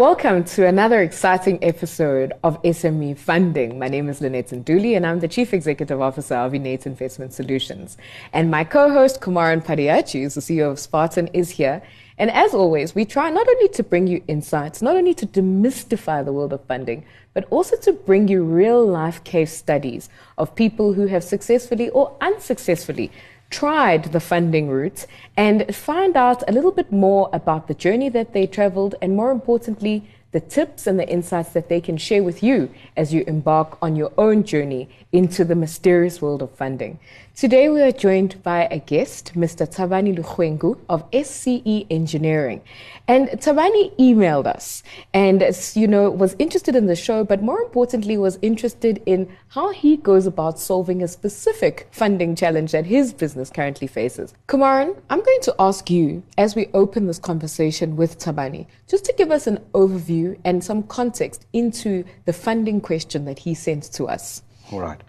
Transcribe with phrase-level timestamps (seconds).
[0.00, 3.78] Welcome to another exciting episode of SME Funding.
[3.78, 7.98] My name is Lynette Ntuli and I'm the Chief Executive Officer of Innate Investment Solutions.
[8.32, 11.82] And my co-host Kumaran Padayachee, who's the CEO of Spartan, is here.
[12.16, 16.24] And as always, we try not only to bring you insights, not only to demystify
[16.24, 20.08] the world of funding, but also to bring you real life case studies
[20.38, 23.12] of people who have successfully or unsuccessfully
[23.50, 28.32] tried the funding routes and find out a little bit more about the journey that
[28.32, 32.42] they traveled and more importantly, the tips and the insights that they can share with
[32.42, 36.98] you as you embark on your own journey into the mysterious world of funding.
[37.34, 39.66] Today we are joined by a guest, Mr.
[39.66, 42.60] Thabani Lukhwengu of SCE Engineering.
[43.08, 44.82] And Thabani emailed us
[45.14, 45.42] and,
[45.74, 49.96] you know, was interested in the show, but more importantly was interested in how he
[49.96, 54.34] goes about solving a specific funding challenge that his business currently faces.
[54.46, 59.14] Kumaran, I'm going to ask you, as we open this conversation with Thabani, just to
[59.16, 64.06] give us an overview and some context into the funding question that he sent to
[64.06, 64.42] us.
[64.72, 65.00] All right.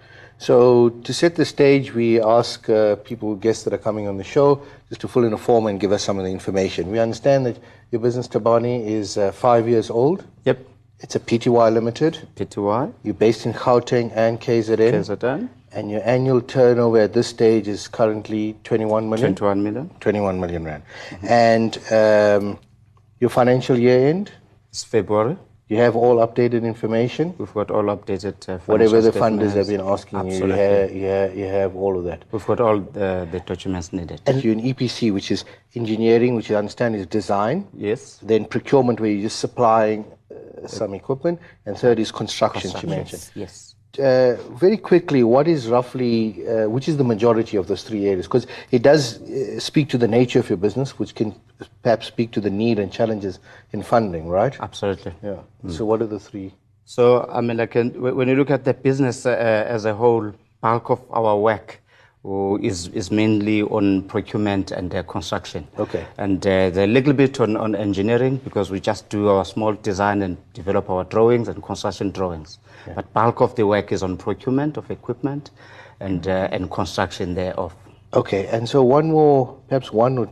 [0.42, 4.24] So to set the stage, we ask uh, people, guests that are coming on the
[4.24, 6.90] show, just to fill in a form and give us some of the information.
[6.90, 7.58] We understand that
[7.92, 10.26] your business, Thabani, is uh, five years old.
[10.46, 10.58] Yep.
[11.02, 12.28] It's a PTY Limited.
[12.36, 12.92] PTY.
[13.04, 14.94] You're based in Gauteng and KZN.
[14.94, 15.50] KZN.
[15.74, 19.36] And your annual turnover at this stage is currently 21 million?
[19.36, 19.90] 21 million.
[20.00, 20.84] 21 million rand.
[21.10, 21.28] Mm-hmm.
[21.28, 22.60] And um,
[23.20, 24.32] your financial year end?
[24.72, 25.36] It's February.
[25.68, 27.34] You have all updated information?
[27.38, 30.50] We've got all updated uh, Whatever the funders have been asking Absolutely.
[30.50, 32.24] you, you have, you, have, you have all of that?
[32.32, 34.22] We've got all the, the documents needed.
[34.26, 35.44] And you're an EPC, which is
[35.76, 37.68] engineering, which I understand is design.
[37.74, 38.20] Yes.
[38.22, 41.40] Then procurement, where you're just supplying uh, some equipment.
[41.66, 42.90] And third is construction, construction.
[42.90, 43.30] you mentioned.
[43.36, 43.71] Yes.
[44.00, 48.26] Uh, very quickly, what is roughly, uh, which is the majority of those three areas?
[48.26, 51.36] Because it does uh, speak to the nature of your business, which can
[51.84, 53.40] perhaps speak to the need and challenges
[53.74, 54.56] in funding, right?
[54.62, 55.14] Absolutely.
[55.22, 55.40] Yeah.
[55.66, 55.72] Mm.
[55.74, 56.54] So, what are the three?
[56.86, 59.32] So, I mean, like, when you look at the business uh,
[59.68, 61.82] as a whole, bulk of our work
[62.24, 65.68] is, is mainly on procurement and uh, construction.
[65.80, 66.06] Okay.
[66.18, 70.22] And uh, a little bit on, on engineering because we just do our small design
[70.22, 72.60] and develop our drawings and construction drawings.
[72.88, 72.94] Yeah.
[72.94, 75.52] But bulk of the work is on procurement of equipment
[76.00, 77.76] and, uh, and construction thereof.
[78.14, 80.30] Okay, and so one more, perhaps one, or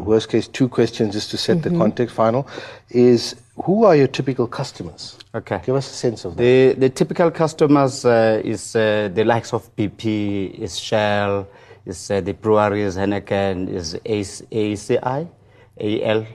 [0.00, 1.74] worst case, two questions just to set mm-hmm.
[1.74, 2.48] the context final
[2.88, 5.18] is who are your typical customers?
[5.34, 5.60] Okay.
[5.64, 6.42] Give us a sense of that.
[6.42, 11.46] The, the typical customers uh, is uh, the likes of BP, is Shell,
[11.84, 15.28] is uh, the breweries, Heineken, is ACI,
[15.80, 16.26] AL,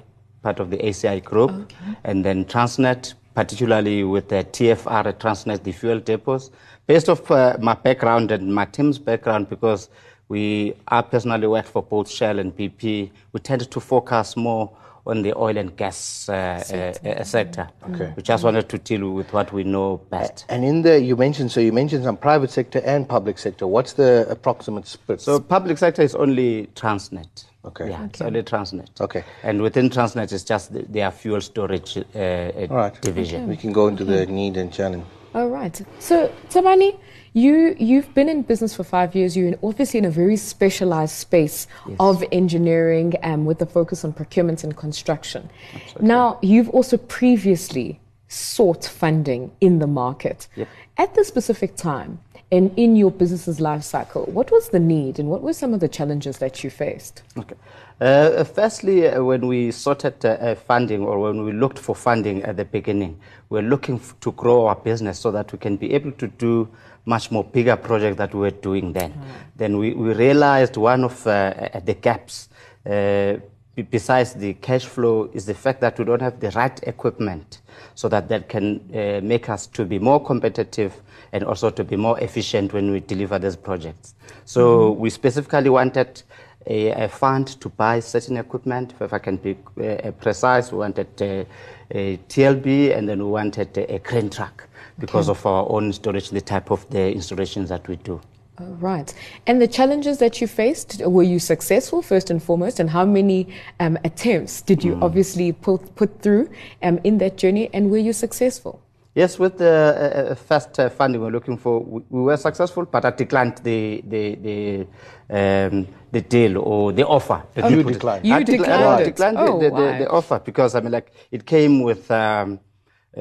[0.44, 1.76] part of the ACI group, okay.
[2.04, 6.52] and then Transnet, particularly with the TFR, Transnet, the fuel depots.
[6.86, 9.90] Based off uh, my background and my team's background, because
[10.30, 14.72] we, I personally worked for both Shell and BP, we tend to focus more
[15.08, 17.10] on the oil and gas uh, sector.
[17.10, 17.70] Uh, sector.
[17.90, 18.14] Okay.
[18.16, 20.46] We just wanted to deal with what we know best.
[20.50, 23.68] And in the, you mentioned, so you mentioned some private sector and public sector.
[23.68, 25.22] What's the approximate split?
[25.22, 27.46] So public sector is only Transnet.
[27.66, 27.90] Okay.
[27.90, 28.06] Yeah, okay.
[28.06, 29.02] it's only Transnet.
[29.02, 29.24] Okay.
[29.44, 33.02] And within Transnet, it's just the, their fuel storage uh, uh All right.
[33.02, 33.44] division.
[33.44, 33.50] Okay.
[33.50, 34.26] We can go into okay.
[34.26, 35.06] the need and challenge.
[35.36, 35.80] All right.
[36.00, 36.98] So, Thabani,
[37.38, 39.38] you, you've been in business for five years.
[39.38, 41.96] You're obviously in a very specialized space yes.
[42.00, 45.50] of engineering um, with a focus on procurement and construction.
[45.76, 46.08] Absolutely.
[46.08, 50.48] Now, you've also previously sought funding in the market.
[50.56, 50.68] Yep.
[50.98, 52.20] At the specific time
[52.52, 55.80] and in your business's life cycle, what was the need and what were some of
[55.80, 57.24] the challenges that you faced?
[57.38, 57.56] Okay.
[58.00, 62.56] Uh, firstly, uh, when we sorted uh, funding or when we looked for funding at
[62.56, 65.94] the beginning, we we're looking f- to grow our business so that we can be
[65.94, 66.70] able to do
[67.06, 69.12] much more bigger projects that we were doing then.
[69.12, 69.22] Mm.
[69.56, 72.50] Then we, we realized one of uh, the gaps,
[72.86, 73.38] uh,
[73.84, 77.62] besides the cash flow, is the fact that we don't have the right equipment
[77.96, 80.94] so that that can uh, make us to be more competitive
[81.32, 84.16] and also to be more efficient when we deliver these projects.
[84.46, 85.02] So mm-hmm.
[85.02, 86.24] we specifically wanted
[86.66, 88.94] a, a, fund to buy certain equipment.
[89.00, 91.46] If I can be uh, precise, we wanted a,
[91.92, 94.68] a TLB and then we wanted a, a crane truck
[95.00, 95.40] because okay.
[95.40, 98.20] of our own storage, the type of the installations that we do.
[98.60, 99.14] Oh, right.
[99.46, 102.80] And the challenges that you faced, were you successful first and foremost?
[102.80, 103.48] And how many
[103.80, 105.04] um, attempts did you mm.
[105.04, 106.50] obviously put, put through
[106.82, 107.70] um, in that journey?
[107.72, 108.82] And were you successful?
[109.14, 112.86] Yes, with the uh, uh first uh, funding we're looking for, we, we, were successful,
[112.86, 114.88] but I declined the the the,
[115.32, 117.42] um, the deal or the offer.
[117.58, 118.28] Oh, you declined.
[118.28, 121.48] You declined, I declined oh, the, the, the, the, offer because I mean, like it
[121.48, 122.58] came with um, uh,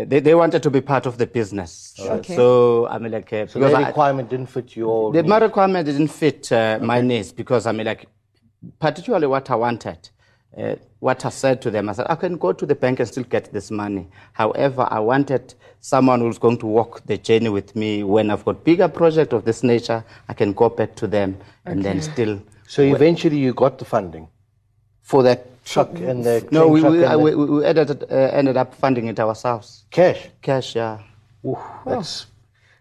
[0.05, 1.95] they, they wanted to be part of the business.
[1.99, 2.37] Okay.
[2.37, 5.13] So I mean, like uh, requirement I, didn't fit your.
[5.13, 5.41] The needs.
[5.41, 6.85] requirement didn't fit uh, okay.
[6.85, 8.07] my needs because I mean, like
[8.79, 10.11] particularly what I wanted.
[10.57, 13.09] uh, what I said to them, I said, I can go to the bank and
[13.09, 14.09] still get this money.
[14.33, 18.03] However, I wanted someone who's going to walk the journey with me.
[18.03, 21.85] When I've got bigger project of this nature, I can go back to them and
[21.85, 22.43] then still.
[22.67, 24.29] So eventually you got the funding
[25.07, 27.89] for that truck and the No, we, truck we, and I- the we, we ended,
[28.11, 29.85] uh, ended up funding it ourselves.
[29.91, 30.21] cash.
[30.43, 30.99] Cash, yeah.
[31.45, 31.57] Ooh,
[31.87, 32.27] that's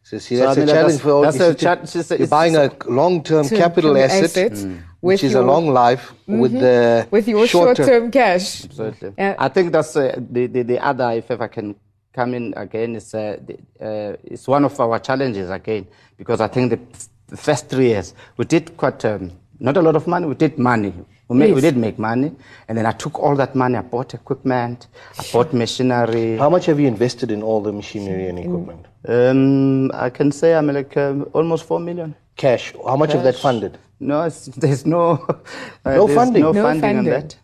[0.04, 1.82] so see So, that's I mean, a challenge that's- for all that's you a cha-
[1.84, 2.68] it's just You're it's buying a
[3.02, 4.66] long-term capital from asset, assets,
[5.02, 8.66] which is a long life with the with your short-term- short-term cash.
[8.66, 9.14] Absolutely.
[9.18, 11.76] I think that's uh, the, the, the other, if ever I can
[12.14, 13.56] come in again, is uh, the,
[13.88, 15.84] uh, it's one of our challenges again,
[16.18, 19.82] because I think the, f- the first three years, we did quite, um, not a
[19.82, 20.94] lot of money, we did money.
[21.28, 22.32] We, made, we did make money,
[22.68, 24.88] and then I took all that money, I bought equipment,
[25.18, 26.38] I bought machinery.
[26.38, 28.86] How much have you invested in all the machinery and equipment?
[29.08, 32.16] Um, I can say I'm like um, almost four million.
[32.36, 32.74] Cash.
[32.86, 33.78] How much of that funded?
[34.00, 35.12] No, it's, there's no,
[35.86, 36.42] uh, No there's funding?
[36.44, 37.36] No, No funding on that.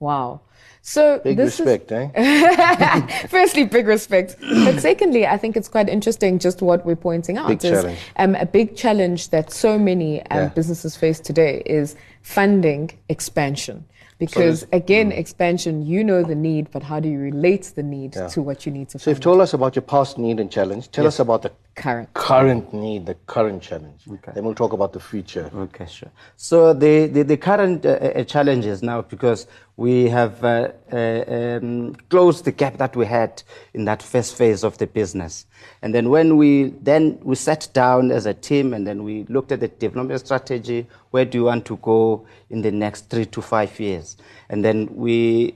[0.00, 0.40] Wow.
[0.82, 3.26] So Big this is respect, eh?
[3.28, 4.36] Firstly, big respect.
[4.40, 7.98] But secondly, I think it's quite interesting just what we're pointing out Big is challenge.
[8.16, 10.48] Um, a big challenge that so many um, Yeah.
[10.50, 13.84] businesses face today is funding expansion.
[14.18, 18.16] Because again, expansion, you know the need, but how do you relate the need Mm.
[18.20, 18.28] Yeah.
[18.28, 20.90] to what you need to So you've told us about your past need and challenge.
[20.90, 22.08] Tell us about the current?
[22.14, 24.00] current need, the current challenge.
[24.34, 25.50] Then we'll talk about the future.
[25.54, 26.10] Okay, sure.
[26.36, 29.46] So the, the, the current uh, uh, challenges now, because
[29.76, 33.42] we have uh, uh, um, closed the gap that we had
[33.74, 35.44] in that first phase of the business.
[35.82, 39.52] And then when we then we sat down as a team and then we looked
[39.52, 43.42] at the development strategy, where do you want to go in the next three to
[43.42, 44.16] five years?
[44.48, 45.54] And then we,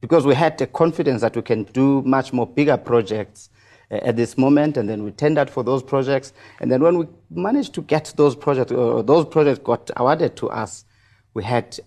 [0.00, 3.50] because we had the confidence that we can do much more bigger projects
[3.90, 6.32] uh, at this moment, and then we tendered for those projects.
[6.60, 10.48] And then when we managed to get those projects, or those projects got awarded to
[10.48, 10.86] us,
[11.34, 11.78] we had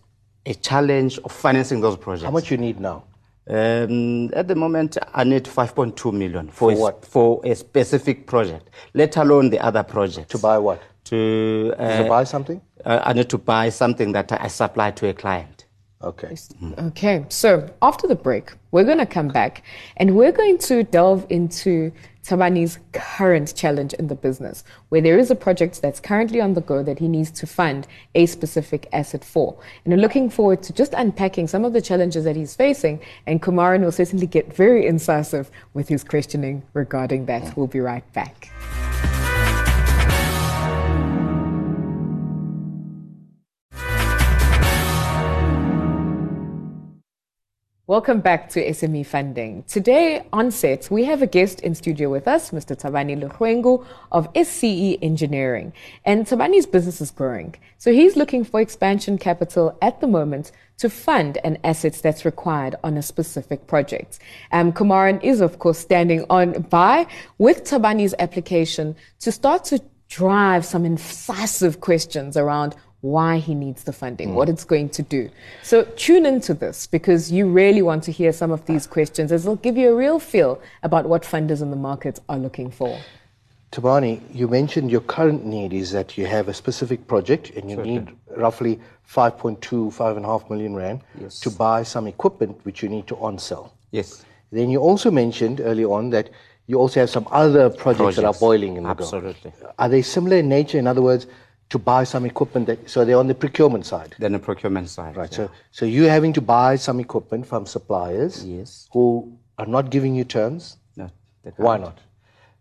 [0.46, 2.26] a challenge of financing those projects.
[2.26, 3.04] How much you need now?
[3.48, 7.06] Um, at the moment, I need 5.2 million for, For a, what?
[7.06, 10.30] for a specific project, let alone the other projects.
[10.32, 10.82] To buy what?
[11.06, 12.60] To, uh, To buy something?
[12.84, 15.55] uh, I need to buy something that I supply to a client.
[16.06, 16.36] Okay.
[16.78, 19.64] Okay, so after the break, we're going to come back
[19.98, 21.92] and we're going to delve into
[22.24, 26.62] Thabani's current challenge in the business, where there is a project that's currently on the
[26.62, 29.58] go that he needs to fund a specific asset for.
[29.84, 33.42] And we're looking forward to just unpacking some of the challenges that he's facing, and
[33.42, 37.56] Kumaran will certainly get very incisive with his questioning regarding that.
[37.56, 38.50] We'll be right back.
[47.88, 49.62] Welcome back to SME Funding.
[49.68, 52.76] Today on set, we have a guest in studio with us, Mr.
[52.76, 55.72] Thabani Lukhwengu of SCE Engineering.
[56.04, 57.54] And Thabani's business is growing.
[57.78, 62.76] So he's looking for expansion capital at the moment to fund an asset that's required
[62.84, 64.18] on a specific project.
[64.52, 67.06] Um, Kumaran is, of course, standing on by
[67.38, 69.80] with Thabani's application to start to
[70.10, 74.36] drive some incisive questions around why he needs the funding, hmm.
[74.36, 75.30] what it's going to do.
[75.62, 79.46] So tune into this because you really want to hear some of these questions as
[79.46, 83.00] it'll give you a real feel about what funders in the market are looking for.
[83.72, 87.78] Thabani, you mentioned your current need is that you have a specific project and you
[87.78, 91.40] need roughly 5.2, 5.5 million rand Yes.
[91.42, 93.74] to buy some equipment which you need to on-sell.
[93.92, 94.26] Yes.
[94.52, 96.30] Then you also mentioned earlier on that
[96.68, 99.52] you also have some other projects, that are boiling in the Absolutely.
[99.62, 99.72] go.
[99.78, 100.80] Are they similar in nature?
[100.80, 101.28] In other words,
[101.70, 104.16] to buy some equipment, that, so they're on the procurement side.
[104.20, 105.18] Then the procurement side.
[105.18, 105.32] Right.
[105.32, 105.38] yeah.
[105.38, 108.88] So, so you're having to buy some equipment from suppliers Yes.
[108.92, 110.78] who are not giving you terms.
[110.96, 111.10] No,
[111.58, 112.00] Why not?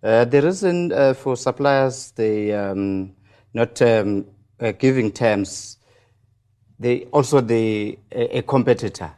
[0.02, 3.14] Uh, the reason uh, for suppliers they um,
[3.54, 4.26] not um,
[4.60, 5.78] uh, giving terms,
[6.78, 9.10] they also the a, a competitor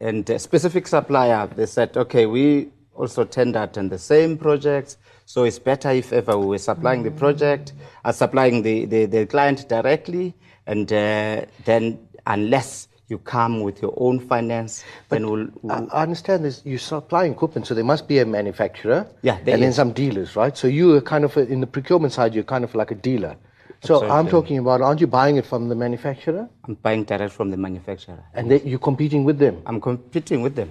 [0.00, 1.46] and a specific supplier.
[1.46, 6.38] They said, okay, we also tendered on the same projects, so it's better if ever
[6.38, 7.72] we were supplying the project,
[8.04, 10.34] uh, supplying the, the, the client directly,
[10.66, 16.44] and uh, then unless you come with your own finance, then we'll, I I understand
[16.44, 16.62] this.
[16.64, 19.06] You're supplying equipment, so there must be a manufacturer.
[19.22, 20.56] Yeah, there and then some dealers, right?
[20.56, 22.34] So you are kind of a, in the procurement side.
[22.34, 23.36] You're kind of like a dealer.
[23.82, 27.50] So I'm talking about, aren't you buying it from the manufacturer, I'm buying direct from
[27.50, 28.22] the manufacturer.
[28.34, 29.62] and they, you're competing with them?
[29.66, 30.70] I'm competing with them.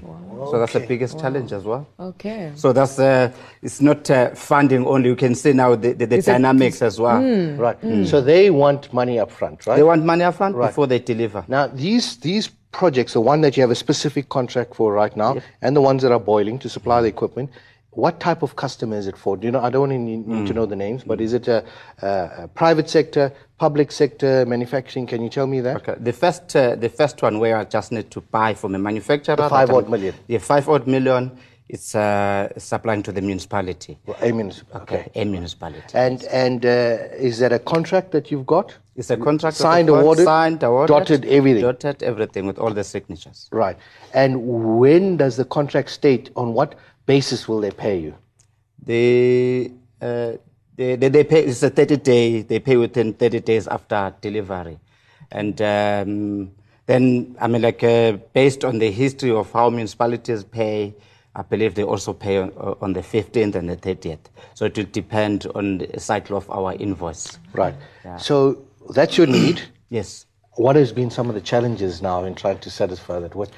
[0.51, 1.87] So that's the biggest challenge as well.
[1.99, 2.51] Okay.
[2.55, 3.31] So that's uh,
[3.61, 5.09] it's not uh, funding only.
[5.09, 7.21] You can see now the, the, the It's a- dynamics as well.
[7.55, 7.77] Right.
[8.07, 9.75] So they want money up front, right?
[9.77, 10.67] They want money upfront Right.
[10.67, 11.45] before they deliver.
[11.47, 15.37] Now, these these projects, the one that you have a specific contract for right now,
[15.61, 17.49] and the ones that are boiling to supply the equipment,
[17.95, 19.37] what type of customer is it for?
[19.37, 19.61] Do you know?
[19.61, 21.63] I don't need, need to know the names, but is it a,
[22.01, 22.07] a,
[22.43, 25.07] a private sector, public sector, manufacturing?
[25.07, 25.77] Can you tell me that?
[25.77, 25.95] Okay.
[25.99, 29.35] The first, uh, the first one where I just need to buy from a manufacturer.
[29.35, 30.13] The five odd million.
[30.27, 31.31] Yeah, five odd million.
[31.67, 33.97] It's uh, supplying to the municipality.
[34.05, 35.09] Well, I mean, okay.
[35.15, 35.95] A municipality.
[35.95, 36.69] And and uh,
[37.17, 38.75] is that a contract that you've got?
[38.95, 41.63] It's a contract Signed, awarded, signed, awarded, dotted everything.
[41.63, 43.49] dotted everything with all the signatures.
[43.51, 43.77] Right.
[44.13, 44.45] And
[44.79, 46.29] when does the contract state?
[46.35, 46.75] On what
[47.05, 48.15] basis will they pay you?
[48.81, 49.71] They,
[50.01, 50.33] uh,
[50.75, 54.79] they, they, they pay, it's a 30 day, they pay within 30 days after delivery.
[55.31, 56.51] And um,
[56.85, 60.95] then, I mean, like, uh, based on the history of how municipalities pay,
[61.35, 64.19] I believe they also pay on, on the 15th and the 30th.
[64.53, 67.39] So it will depend on the cycle of our invoice.
[67.53, 67.75] Right.
[68.17, 69.61] So that's your need.
[69.89, 70.25] Yes.
[70.53, 73.35] What has been some of the challenges now in trying to satisfy that?
[73.35, 73.49] What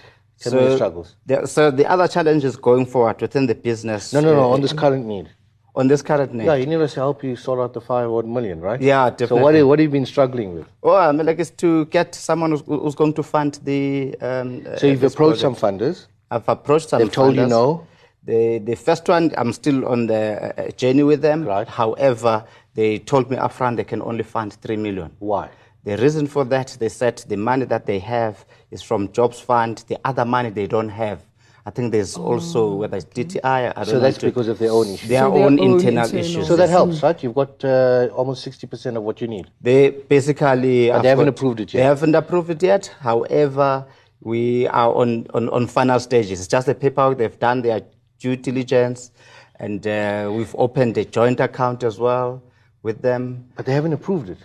[0.46, 1.15] your struggles?
[1.25, 4.13] The, so the other challenge is going forward within the business.
[4.13, 4.44] No, no, no.
[4.44, 5.27] uh, On this current need.
[5.75, 6.46] on this current need.
[6.46, 8.82] Yeah, you need us to help you sort out the five odd million, right?
[8.82, 9.27] Yeah, definitely.
[9.27, 10.67] So what, what have you been struggling with?
[10.82, 14.15] Well, I mean, like, it's to get someone who's, who's going to fund the.
[14.22, 15.41] Um, So you've uh, approached project.
[15.41, 16.08] some funders.
[16.32, 17.00] I've approached some.
[17.00, 17.86] They've told you no?
[18.24, 20.24] The the first one, I'm still on the
[20.58, 21.46] uh, journey with them.
[21.46, 21.67] Right.
[21.82, 25.10] However, they told me upfront they can only fund three million.
[25.20, 25.50] Why?
[25.88, 29.86] The reason for that, they said the money that they have is from Jobs Fund.
[29.88, 31.22] The other money they don't have.
[31.65, 33.70] I think there's also whether it's DTI.
[33.70, 35.08] I don't So know that's to- because of their own issues.
[35.08, 36.46] their So their own own internal, internal- issues.
[36.50, 37.24] So that helps, right?
[37.24, 39.46] You've got uh, almost 60% of what you need.
[39.62, 40.88] They basically.
[40.89, 41.86] But have they haven't got- approved it They yet.
[41.86, 42.94] haven't approved it yet.
[43.00, 43.86] However,
[44.20, 46.39] we are on, on, on final stages.
[46.41, 47.17] It's just the paperwork.
[47.17, 47.79] They've done their
[48.20, 49.12] due diligence,
[49.58, 52.44] and uh, we've opened a joint account as well
[52.84, 53.46] with them.
[53.56, 54.39] But they haven't approved it.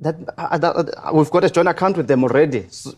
[0.00, 2.66] That, uh, that- uh, we've got a joint account with them already.
[2.70, 2.92] So,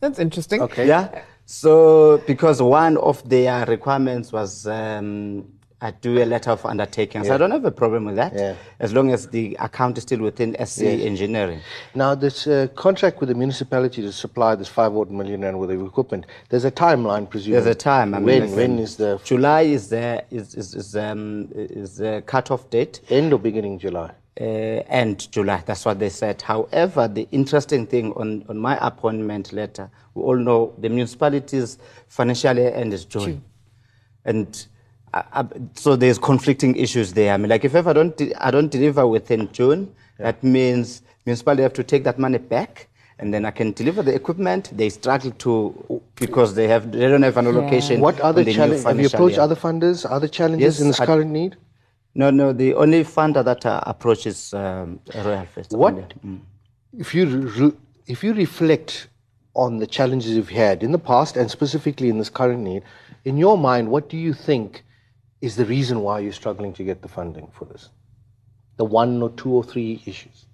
[0.00, 0.62] That's interesting.
[0.62, 0.86] Okay.
[0.86, 1.22] yeah.
[1.46, 4.66] So because one of their requirements was.
[4.66, 7.22] Um, I do a letter of undertaking.
[7.24, 8.54] So I don't have a problem with that, Yeah.
[8.80, 11.00] as long as the account is still within SC Yes.
[11.02, 11.60] Engineering.
[11.94, 15.70] Now, this uh, contract with the municipality to supply this five odd million rand worth
[15.70, 17.62] of equipment, there's a timeline, presumably.
[17.62, 18.14] There's a time.
[18.14, 21.98] I mean, when, like, when um, the July is the is is is, um, is
[21.98, 24.12] the cutoff date, end or beginning July?
[24.40, 25.62] Uh, end July.
[25.66, 26.42] That's what they said.
[26.42, 31.78] However, the interesting thing on on my appointment letter, we all know the municipality's
[32.08, 33.42] financial year end is June,
[34.24, 34.66] and.
[35.14, 37.32] I, I, so there's conflicting issues there.
[37.32, 41.00] I mean, like if ever I don't, de- I don't deliver within June, that means
[41.24, 42.88] municipality have to take that money back,
[43.18, 44.76] and then I can deliver the equipment.
[44.76, 48.00] They struggle to because they have they don't have an allocation.
[48.00, 48.84] What other challenges?
[48.84, 49.42] Have you approached year.
[49.42, 51.56] other funders, other challenges Yes, in this I- current need?
[52.16, 52.52] No, no.
[52.52, 55.72] The only funder that uh, approaches um, Royal First.
[55.72, 55.94] What
[56.24, 56.40] only.
[56.96, 57.72] if you re-
[58.06, 59.08] if you reflect
[59.54, 62.82] on the challenges you've had in the past and specifically in this current need,
[63.26, 64.82] in your mind, what do you think
[65.42, 67.90] is the reason why you're struggling to get the funding for this?
[68.78, 70.46] The one or two or three issues.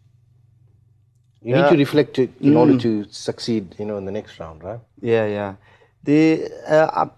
[1.42, 4.62] You need to reflect it in order to succeed, you know, in the next round,
[4.62, 4.78] right?
[5.00, 5.54] Yeah, yeah.
[6.04, 7.09] The uh,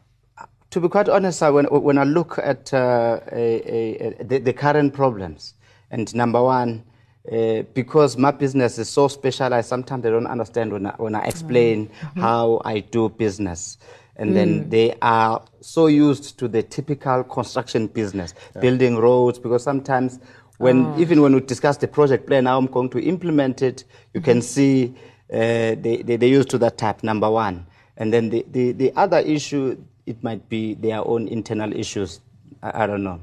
[0.75, 4.53] to be quite honest, I, when when I look at uh, a, a, the, the
[4.53, 5.55] current problems,
[5.93, 6.83] and number one,
[7.31, 11.27] uh, because my business is so specialized, sometimes they don't understand when I, when I
[11.27, 13.79] explain how I do business.
[14.17, 20.19] And then they are so used to the typical construction business, building roads, because sometimes
[20.59, 24.21] when even when we discuss the project plan, how I'm going to implement it, you
[24.21, 24.93] can see
[25.33, 27.67] uh, they, they, they're used to that type, number one.
[27.97, 32.21] And then the, the, the other issue, it might be their own internal issues.
[32.63, 33.21] I, I don't know.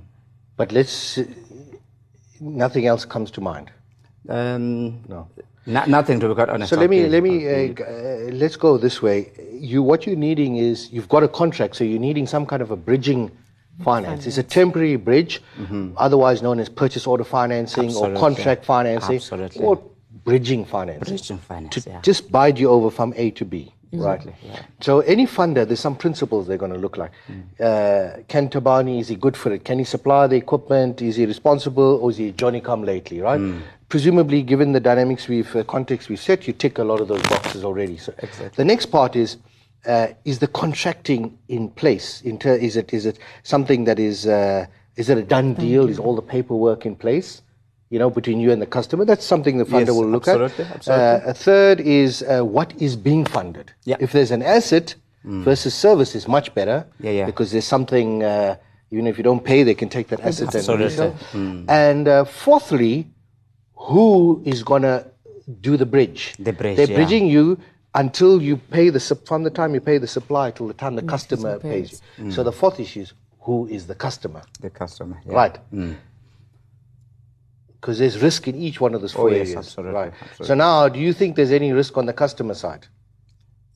[0.57, 1.19] But let's.
[2.39, 3.71] Nothing else comes to mind.
[4.29, 5.27] Um, No.
[5.65, 6.69] no- nothing to be quite honest.
[6.71, 9.31] So let me I'll let me uh, g- uh, let's go this way.
[9.51, 12.71] You what you're needing is you've got a contract, so you're needing some kind of
[12.71, 13.31] a bridging
[13.83, 14.25] finance.
[14.27, 15.41] It's a temporary bridge,
[15.97, 19.63] otherwise known as purchase order financing or contract financing Absolutely.
[19.63, 19.81] or
[20.23, 21.15] bridging financing.
[21.15, 22.01] Bridging finance, to yeah.
[22.01, 23.73] just bide you over from A to B.
[23.93, 24.61] Exactly, Right.
[24.79, 27.11] So any funder, there's some principles they're going to look like.
[27.59, 29.65] Uh, Ken Thabani, is he good for it?
[29.65, 31.01] Can he supply the equipment?
[31.01, 33.19] Is he responsible, or is he Johnny come lately?
[33.19, 33.41] Right.
[33.89, 37.21] Presumably, given the dynamics we've uh, context we've set, you tick a lot of those
[37.23, 37.97] boxes already.
[37.97, 38.13] So
[38.55, 39.37] the next part is.
[39.83, 42.21] Uh, is the contracting in place?
[42.21, 45.89] In ter- is it is it something that is uh, is it a done deal?
[45.89, 47.41] Is all the paperwork in place?
[47.91, 49.03] You know, between you and the customer.
[49.11, 50.75] That's something the funder Yes, will look absolutely, at.
[50.77, 51.05] absolutely.
[51.27, 53.67] Uh, a third is uh, what is being funded.
[53.83, 53.97] Yeah.
[53.99, 57.25] If there's an asset versus service is much better Yeah, yeah.
[57.31, 58.55] because there's something, uh,
[58.91, 60.85] even if you don't pay, they can take that asset and Absolutely.
[60.85, 61.13] resell.
[61.67, 62.95] And uh, fourthly,
[63.75, 65.05] who is going to
[65.59, 66.33] do the bridge?
[66.39, 66.95] The bridge, They're yeah.
[66.95, 67.59] bridging you
[67.93, 71.07] until you pay the, from the time you pay the supply till the time the
[71.15, 72.31] customer pays you.
[72.31, 74.41] So the fourth issue is who is the customer.
[74.61, 75.17] The customer.
[75.25, 75.33] Yeah.
[75.33, 75.55] Right.
[77.81, 79.57] Because there's risk in each one of those four Oh, yes, areas.
[79.57, 80.13] absolutely, Right.
[80.21, 80.45] absolutely.
[80.45, 82.85] So now, do you think there's any risk on the customer side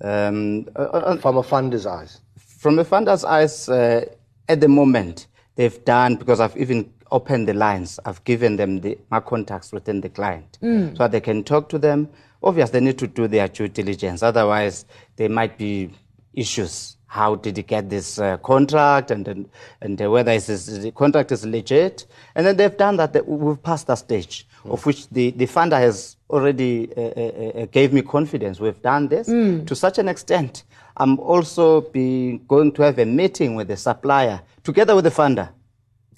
[0.01, 2.21] Um, uh, uh, from a funder's eyes?
[2.37, 4.05] from a funder's eyes, uh,
[4.49, 8.97] at the moment, they've done, because I've even opened the lines, I've given them the,
[9.09, 12.09] my contacts within the client so that they can talk to them.
[12.43, 14.21] Obviously, they need to do their due diligence.
[14.23, 14.85] Otherwise,
[15.15, 15.91] there might be
[16.33, 16.94] issues.
[17.15, 20.91] How did he get this uh, contract and, and, and uh, whether it's, it's- the
[20.91, 22.05] contract is legit?
[22.35, 23.25] And then they've done that.
[23.25, 27.93] We've passed that stage of which the, the funder has already uh, uh, uh, gave
[27.93, 28.59] me confidence.
[28.59, 30.63] We've done this to such an extent.
[30.97, 35.47] I'm also be going to have a meeting with the supplier together with the funder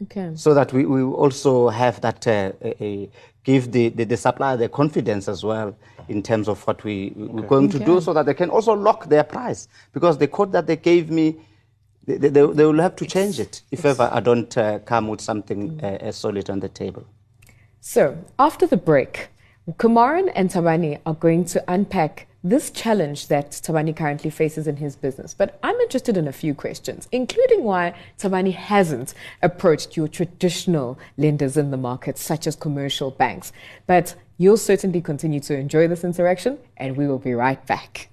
[0.04, 0.32] Okay.
[0.36, 3.10] so that we, we also have that uh, a,
[3.44, 5.76] give the, the, the supplier the confidence as well
[6.08, 9.06] in terms of what we, we're going to do so that they can also lock
[9.06, 11.36] their price because the quote that they gave me
[12.08, 15.20] they, they, they will have to change it if ever I don't uh, come with
[15.20, 17.06] something uh, uh, solid on the table.
[17.82, 19.28] So, after the break,
[19.72, 24.96] Kumaran and Thabani are going to unpack this challenge that Thabani currently faces in his
[24.96, 25.34] business.
[25.34, 31.58] But I'm interested in a few questions, including why Thabani hasn't approached your traditional lenders
[31.58, 33.52] in the market, such as commercial banks.
[33.86, 38.10] But you'll certainly continue to enjoy this interaction, and we will be right back.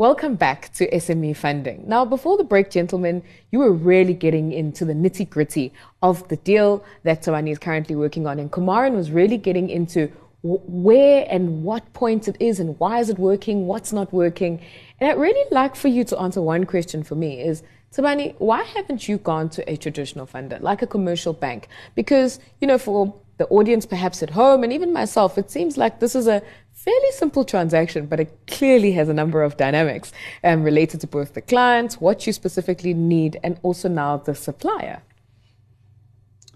[0.00, 1.84] Welcome back to SME funding.
[1.86, 6.36] Now, before the break, gentlemen, you were really getting into the nitty gritty of the
[6.36, 8.38] deal that Tawani is currently working on.
[8.38, 10.10] And Kumaran was really getting into
[10.42, 14.62] where and what point it is and why is it working, what's not working.
[15.00, 17.62] And I'd really like for you to answer one question for me is,
[17.94, 21.68] Thabani, why haven't you gone to a traditional funder like a commercial bank?
[21.94, 26.00] Because, you know, for the audience perhaps at home and even myself, it seems like
[26.00, 26.40] this is a
[26.84, 31.34] fairly simple transaction, but it clearly has a number of dynamics um, related to both
[31.34, 35.02] the client, what you specifically need, and also now the supplier.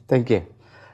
[0.09, 0.47] Thank you.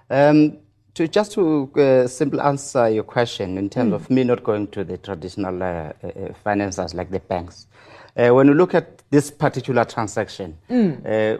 [0.08, 0.58] Um,
[0.94, 4.82] to just to uh, simply answer your question in terms of me not going to
[4.82, 7.68] the traditional uh, uh, uh, financiers like the banks,
[8.16, 11.36] uh, when you look at this particular transaction, uh,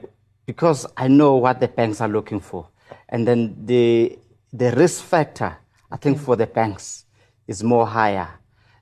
[0.46, 2.68] because I know what the banks are looking for,
[3.08, 4.16] and then the
[4.52, 5.56] the risk factor,
[5.90, 7.06] I think for the banks
[7.50, 8.28] is more higher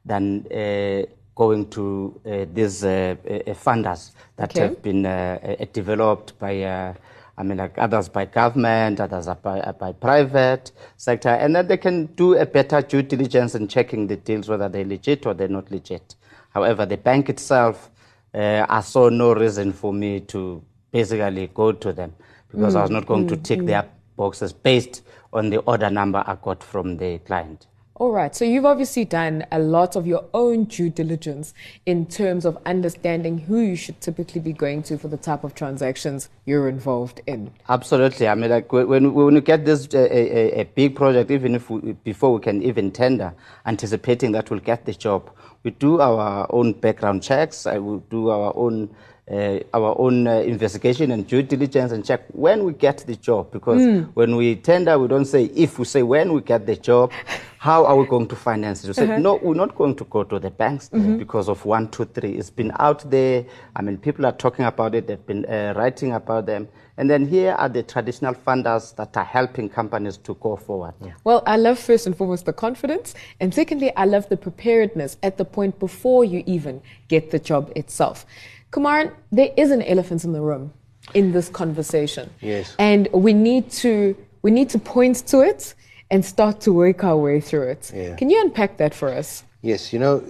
[0.05, 1.03] than uh,
[1.35, 4.61] going to uh, these uh, uh, funders that Okay.
[4.61, 6.93] have been uh, uh, developed by, uh,
[7.39, 11.79] I mean, like others by government, others are by, by private sector, and then they
[11.79, 15.49] can do a better due diligence in checking the deals whether they're legit or they're
[15.49, 16.17] not legit.
[16.51, 17.91] However, the bank itself,
[18.35, 22.13] uh, I saw no reason for me to basically go to them
[22.51, 23.85] because I was not going to tick their
[24.17, 25.03] boxes based
[25.33, 27.67] on the order number I got from the client.
[27.99, 31.53] All right, so you've obviously done a lot of your own due diligence
[31.85, 35.57] in terms of understanding who you should typically be going to for the type of
[35.57, 37.51] transactions you're involved in.
[37.69, 38.29] Absolutely.
[38.29, 41.71] I mean, like when, when we get this uh, a, a big project, even if
[41.71, 43.35] we, before we can even tender,
[43.67, 45.29] anticipating that we'll get the job,
[45.65, 47.67] we do our own background checks.
[47.67, 48.95] I will do our own
[49.31, 53.51] uh, our own uh, investigation and due diligence and check when we get the job.
[53.53, 57.13] Because when we tender, we don't say if we say when we get the job.
[57.61, 58.87] How are we going to finance it?
[58.87, 62.05] We said, no, we're not going to go to the banks because of one, two,
[62.05, 62.35] three.
[62.35, 63.45] It's been out there.
[63.75, 65.09] I mean, people are talking about it.
[65.09, 66.69] They've been uh, writing about them.
[66.99, 70.95] And then here are the traditional funders that are helping companies to go forward.
[71.23, 75.39] Well, I love first and foremost the confidence, and secondly, I love the preparedness at
[75.39, 78.27] the point before you even get the job itself.
[78.71, 80.73] Kumaran, there is an elephant in the room
[81.15, 82.31] in this conversation.
[82.41, 82.75] Yes.
[82.79, 85.75] And we need to we need to point to it
[86.11, 87.91] and start to work our way through it.
[87.95, 88.17] Yeah.
[88.17, 89.45] Can you unpack that for us?
[89.63, 90.23] Yes, you know,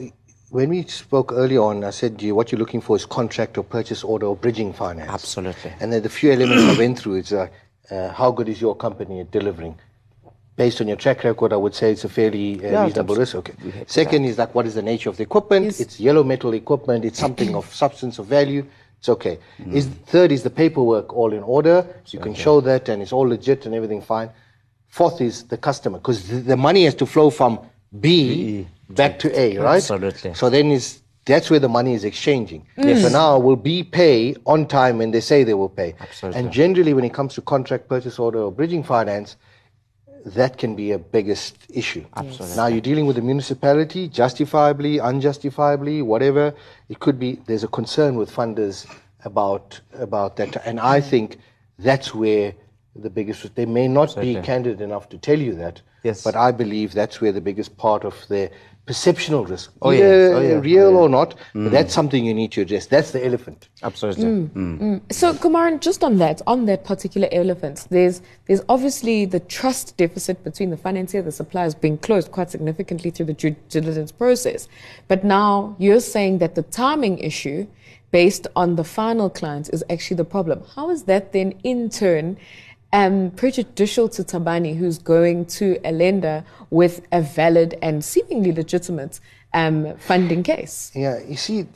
[0.51, 3.65] when we spoke earlier on, I said you, what you're looking for is contract or
[3.65, 5.11] purchase order or bridging finance.
[5.11, 5.73] Absolutely.
[5.81, 7.49] And then the few elements I went through is uh,
[7.91, 9.79] uh, how good is your company at delivering?
[10.59, 13.37] Based on your track record, I would say it's a fairly uh, Yeah, reasonable risk.
[13.37, 13.55] Okay.
[13.87, 15.67] Second is like what is the nature of the equipment?
[15.67, 15.79] Yes.
[15.79, 17.05] It's yellow metal equipment.
[17.05, 18.65] It's something of substance of value.
[18.99, 19.39] It's okay.
[19.61, 19.73] Mm.
[19.73, 21.87] Is third is the paperwork all in order?
[22.09, 24.31] You can show that and it's all legit and everything fine.
[24.89, 27.61] Fourth is the customer because the, the money has to flow from
[28.01, 29.77] B, back to A, right?
[29.77, 30.35] Absolutely.
[30.35, 32.67] So then is that's where the money is exchanging.
[32.83, 35.95] So now will B pay on time when they say they will pay?
[36.01, 36.41] Absolutely.
[36.41, 39.37] And generally, when it comes to contract purchase order or bridging finance,
[40.25, 42.05] that can be a biggest issue.
[42.17, 42.57] Absolutely.
[42.57, 46.55] Now you're dealing with the municipality, justifiably, unjustifiably, whatever.
[46.89, 48.87] It could be there's a concern with funders
[49.25, 51.39] about about that, and I think
[51.79, 52.55] that's where
[52.95, 53.55] the biggest.
[53.55, 56.23] They may not be candid enough to tell you that, Yes.
[56.23, 58.51] But I believe that's where the biggest part of their
[58.89, 60.33] perceptional risk, Oh, either yes.
[60.33, 60.61] Uh, oh, yeah.
[60.71, 60.99] real Oh, yeah.
[61.05, 61.71] or not, but mm.
[61.71, 62.87] that's something you need to address.
[62.87, 63.69] That's the elephant.
[63.83, 64.25] Absolutely.
[64.25, 64.49] Mm.
[64.49, 64.79] Mm.
[64.81, 65.13] mm.
[65.13, 70.43] So, Kumaran, just on that, on that particular elephant, there's there's obviously the trust deficit
[70.43, 74.69] between the financier, the suppliers being closed quite significantly through the due diligence process.
[75.07, 77.67] But now you're saying that the timing issue,
[78.11, 80.63] based on the final clients, is actually the problem.
[80.75, 82.39] How is that then, in turn?
[82.93, 89.21] Um, prejudicial to Thabani, who's going to a lender with a valid and seemingly legitimate
[89.53, 90.91] um, funding case.
[90.95, 91.67] Yeah, you see,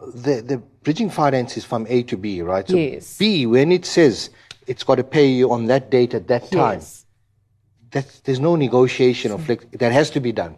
[0.00, 2.66] the, the bridging finance is from A to B, right?
[2.66, 3.18] So Yes.
[3.18, 4.30] B, when it says
[4.66, 7.04] it's got to pay you on that date at that time, Yes.
[7.90, 10.56] that's, there's no negotiation or flex, that has to be done.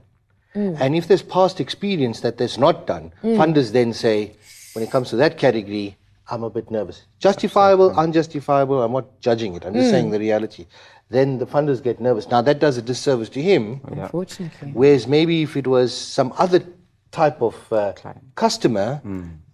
[0.55, 4.37] And if there's past experience that that's not done, funders then say,
[4.74, 5.96] when it comes to that category,
[6.30, 7.04] I'm a bit nervous.
[7.18, 9.64] Justifiable, unjustifiable, I'm not judging it.
[9.64, 10.66] I'm just saying the reality.
[11.10, 12.28] Then the funders get nervous.
[12.28, 13.80] Now that does a disservice to him.
[13.84, 14.70] Unfortunately.
[14.72, 16.64] Whereas maybe if it was some other
[17.10, 17.92] type of uh,
[18.34, 19.00] customer,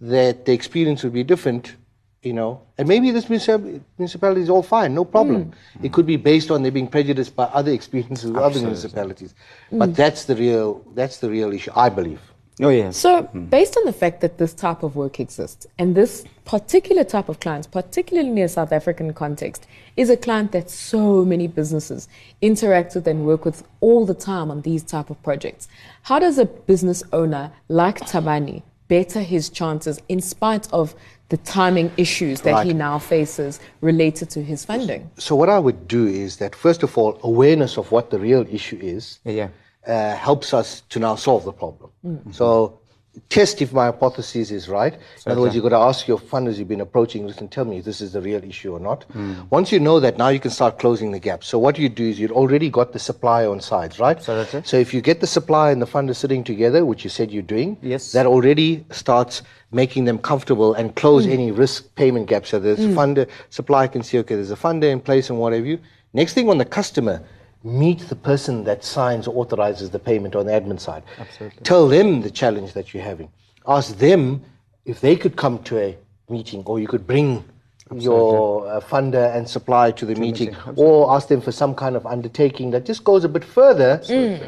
[0.00, 1.74] that the experience would be different,
[2.22, 2.62] you know.
[2.78, 5.52] And maybe this municipality is all fine, no problem.
[5.82, 9.34] It could be based on they being prejudiced by other experiences with other municipalities.
[9.70, 9.78] Hmm.
[9.78, 12.20] But that's the real that's the real issue, I believe.
[12.62, 12.96] Oh, yes.
[12.96, 13.46] So, hmm.
[13.46, 17.40] based on the fact that this type of work exists, and this particular type of
[17.40, 22.08] clients, particularly in a South African context, is a client that so many businesses
[22.40, 25.68] interact with and work with all the time on these type of projects.
[26.02, 30.94] How does a business owner like Thabani better his chances in spite of
[31.28, 35.08] the timing issues that he now faces related to his funding?
[35.16, 38.44] So what I would do is that first of all, awareness of what the real
[38.50, 39.48] issue is Yeah.
[39.86, 41.90] Uh, helps us to now solve the problem.
[42.04, 42.32] Mm-hmm.
[42.32, 42.80] So
[43.28, 44.94] test if my hypothesis is right.
[45.26, 47.78] In other words, you've got to ask your funders you've been approaching, listen, tell me
[47.78, 49.04] if this is the real issue or not.
[49.50, 51.42] Once you know that, now you can start closing the gap.
[51.42, 54.16] So what you do is you've already got the supply on sides, right?
[54.16, 54.62] Absolutely.
[54.64, 57.42] So if you get the supply and the funder sitting together, which you said you're
[57.42, 58.12] doing, Yes.
[58.12, 62.50] that already starts making them comfortable and close any risk payment gaps.
[62.50, 65.66] So the funder, supplier can see, okay, there's a funder in place and what have
[65.66, 65.78] you.
[66.12, 67.22] Next thing on the customer,
[67.62, 71.02] meet the person that signs or authorizes the payment on the admin side.
[71.18, 71.62] Absolutely.
[71.62, 73.30] Tell them the challenge that you're having.
[73.66, 74.42] Ask them
[74.86, 75.96] if they could come to a
[76.28, 77.44] meeting or you could bring
[77.92, 82.06] your uh, funder and supplier to the meeting or ask them for some kind of
[82.06, 83.98] undertaking that just goes a bit further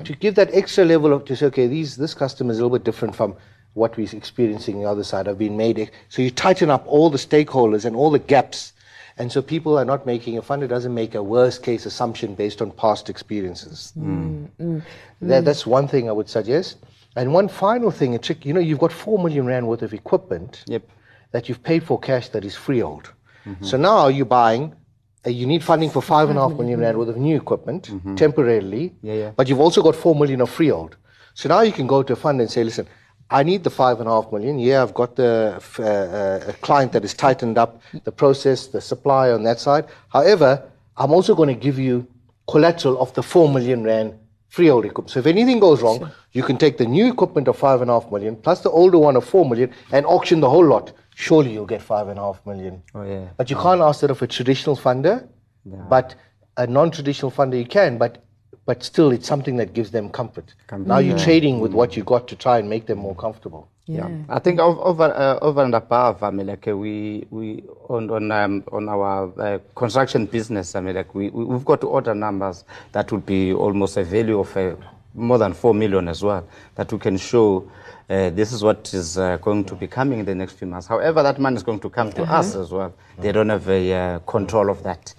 [0.04, 2.78] to give that extra level of to say okay these this customer is a little
[2.78, 3.34] bit different from
[3.74, 6.84] what we're experiencing on the other side I've been made ex- so you tighten up
[6.86, 8.74] all the stakeholders and all the gaps
[9.18, 12.62] and so people are not making a funder doesn't make a worst case assumption based
[12.62, 14.82] on past experiences mm, mm, mm.
[15.20, 16.78] that, that's one thing i would suggest
[17.16, 19.92] and one final thing a trick you know you've got 4 million rand worth of
[19.94, 20.82] equipment Yep.
[21.32, 23.12] that you've paid for cash that is freehold.
[23.44, 23.64] Mm-hmm.
[23.64, 24.74] So now you're buying,
[25.26, 27.88] uh, you need funding for five and a half million rand worth of new equipment
[27.88, 28.14] mm-hmm.
[28.14, 29.30] temporarily, Yeah, yeah.
[29.36, 30.96] but you've also got four million of freehold.
[31.34, 32.86] So now you can go to a fund and say, listen,
[33.30, 34.58] I need the five and a half million.
[34.58, 38.80] Yeah, I've got the uh, uh, a client that has tightened up the process, the
[38.80, 39.86] supply on that side.
[40.08, 40.62] However,
[40.96, 42.06] I'm also going to give you
[42.46, 45.10] collateral of the four million rand freehold equipment.
[45.10, 47.94] So if anything goes wrong, you can take the new equipment of five and a
[47.94, 50.92] half million plus the older one of four million and auction the whole lot.
[51.14, 52.82] Surely you'll get five and a half million.
[52.94, 53.28] Oh, yeah.
[53.36, 55.26] But you can't ask that of a traditional funder.
[55.88, 56.16] But
[56.56, 58.22] a non-traditional funder you can, but
[58.66, 60.54] but still it's something that gives them comfort.
[60.86, 63.68] Now you're trading with what you got to try and make them more comfortable.
[63.86, 68.08] Yeah, I think over uh, over and above, I mean, like uh, we we on
[68.10, 71.88] on um, on our uh, construction business, I mean, like we we- we've got to
[71.88, 74.76] order numbers that would be almost a value of uh,
[75.14, 76.46] more than four million as well.
[76.76, 77.68] That we can show.
[78.08, 80.86] Uh, this is what is uh, going to be coming in the next few months.
[80.86, 82.92] However, that money is going to come to us as well.
[83.18, 85.14] They don't have a uh, control of that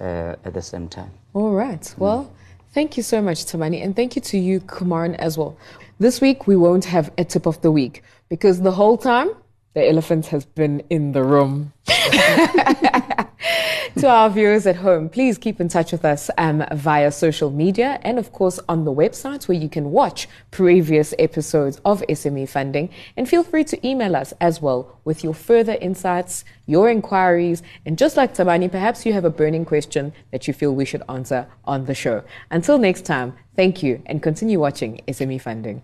[0.00, 1.10] uh, at the same time.
[1.34, 1.94] All right.
[1.98, 2.30] Well,
[2.76, 5.56] thank you so much, Tamani, and thank you to you, Kumaran, as well.
[5.98, 9.30] This week we won't have a tip of the week because the whole time
[9.72, 11.72] the elephant has been in the room.
[13.98, 17.98] to our viewers at home, please keep in touch with us um, via social media
[18.02, 22.90] and, of course, on the website where you can watch previous episodes of SME funding.
[23.16, 27.96] And feel free to email us as well with your further insights, your inquiries, and
[27.96, 31.46] just like Thabani, perhaps you have a burning question that you feel we should answer
[31.64, 32.22] on the show.
[32.50, 35.82] Until next time, thank you and continue watching SME funding.